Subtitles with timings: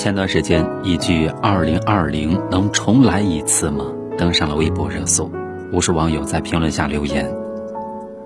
[0.00, 3.84] 前段时间，一句“二零二零能重来一次吗”
[4.16, 5.30] 登上了微博热搜，
[5.74, 7.30] 无数网友在评论下留言：“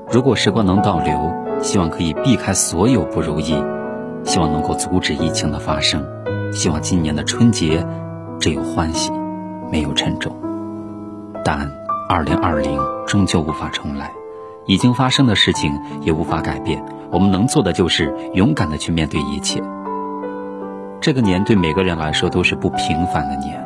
[0.08, 3.60] 如果时光能倒流，希望可以避开所有不如意，
[4.22, 6.06] 希望能够阻止疫情的发生，
[6.52, 7.84] 希望今年的春节
[8.38, 9.10] 只有欢喜，
[9.72, 10.32] 没有沉重。”
[11.44, 11.68] 但
[12.08, 14.12] 二零二零终究无法重来，
[14.66, 16.80] 已经发生的事情也无法改变，
[17.10, 19.60] 我们能做的就是勇敢的去面对一切。
[21.04, 23.62] 这个年对每个人来说都是不平凡的年，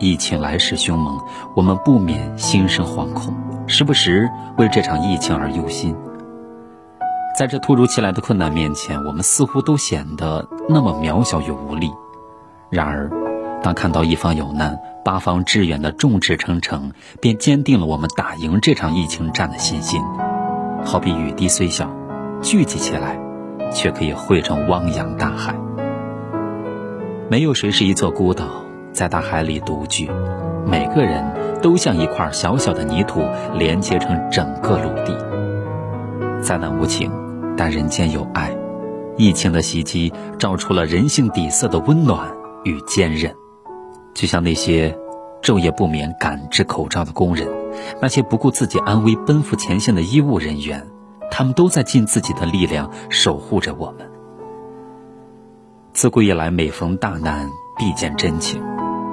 [0.00, 1.20] 疫情来势凶猛，
[1.54, 3.32] 我们不免心生惶恐，
[3.68, 5.94] 时不时为这场疫情而忧心。
[7.38, 11.92] 在这突如其来的困难面前，我们似乎都显得那么渺小与无力。
[12.70, 13.08] 然而，
[13.62, 20.02] 当看到一方有难，八方支援的众志成城，便坚定了我们打赢这场疫情战的信心。
[20.84, 21.88] 好比雨滴虽小，
[22.42, 23.16] 聚集起来，
[23.72, 25.54] 却可以汇成汪洋大海。
[27.30, 28.44] 没有谁是一座孤岛，
[28.92, 30.10] 在大海里独居。
[30.66, 31.24] 每个人
[31.62, 33.20] 都像一块小小的泥土，
[33.54, 35.16] 连接成整个陆地。
[36.42, 37.08] 灾难无情，
[37.56, 38.52] 但人间有爱。
[39.16, 42.28] 疫情的袭击，照出了人性底色的温暖
[42.64, 43.32] 与坚韧。
[44.12, 44.98] 就像那些
[45.40, 47.48] 昼夜不眠赶制口罩的工人，
[48.02, 50.84] 那些不顾自己安危奔赴前线的医务人员，
[51.30, 54.10] 他们都在尽自己的力量守护着我们。
[55.92, 58.62] 自古以来，每逢大难必见真情。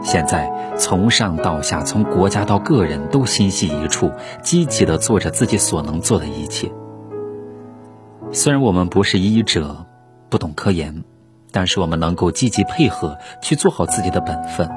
[0.04, 4.12] 现在，从上到下，从国家到个人，都心系一处，
[4.44, 6.72] 积极的做着自己所能做的一切。
[8.32, 9.86] 虽然我们不是医者，
[10.30, 11.04] 不懂科研，
[11.52, 14.70] 但是我们能够积极配合，去做好自己的本分，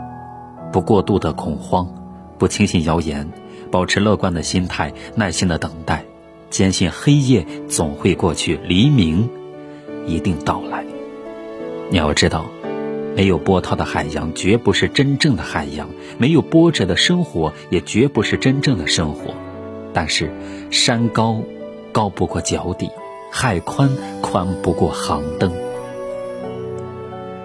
[0.72, 1.86] 不过度的恐慌，
[2.38, 3.28] 不轻信谣言，
[3.70, 6.04] 保持乐观的心态，耐心的等待，
[6.48, 9.28] 坚信黑夜总会过去，黎明
[10.06, 10.82] 一定到来。
[11.90, 12.46] 你要知道，
[13.16, 15.88] 没有波涛的海洋绝不是真正的海洋，
[16.18, 19.34] 没有波折的生活也绝不是真正的生活。
[19.92, 20.30] 但是，
[20.70, 21.42] 山高
[21.90, 22.88] 高不过脚底，
[23.32, 23.90] 海宽
[24.22, 25.52] 宽不过航灯。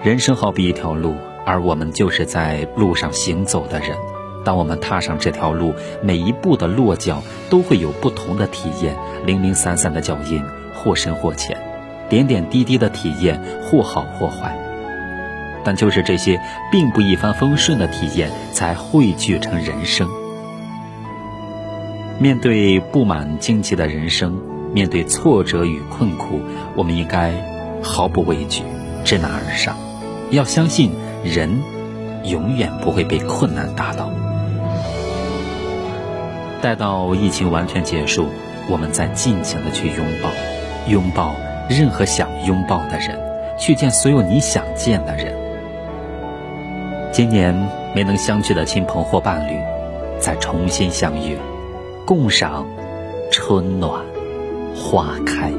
[0.04, 1.16] 人生好比一条路，
[1.46, 3.98] 而我们就是在路上行走的人。
[4.44, 5.74] 当我们踏上这条路，
[6.04, 10.44] 每一步的落脚都会有不同的体验，零零散散的脚印，
[10.76, 11.75] 或深或浅。
[12.16, 14.58] 点点滴滴的体验，或好或坏，
[15.66, 16.40] 但就是这些
[16.72, 20.08] 并不一帆风顺的体验，才汇聚成人生。
[22.18, 24.40] 面对布满荆棘的人生，
[24.72, 26.40] 面对挫折与困苦，
[26.74, 27.34] 我们应该
[27.84, 28.64] 毫不畏惧，
[29.04, 29.76] 知难而上。
[30.32, 30.92] 要相信，
[31.26, 31.62] 人
[32.24, 34.10] 永远不会被困难打倒。
[36.62, 38.30] 待到疫情完全结束，
[38.70, 40.30] 我们再尽情的去拥抱，
[40.90, 41.36] 拥抱。
[41.70, 43.20] 任何想拥抱的人，
[43.58, 45.34] 去见所有你想见的人。
[47.12, 47.56] 今年
[47.96, 49.58] 没能相聚的亲朋或伴侣，
[50.20, 51.38] 再重新相遇，
[52.06, 52.66] 共赏
[53.32, 54.04] 春暖
[54.76, 55.52] 花开。